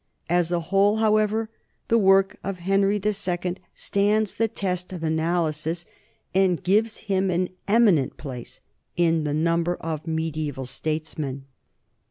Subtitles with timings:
[0.31, 1.51] As a whole, however,
[1.87, 5.85] the work of Henry II stands the test of analysis
[6.33, 8.61] and gives him an eminent place
[8.97, 11.45] in the number of mediaeval statesmen.